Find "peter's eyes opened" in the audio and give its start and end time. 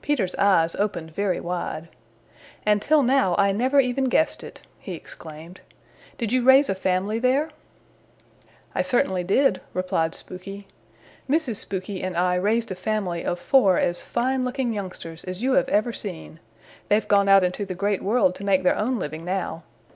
0.00-1.10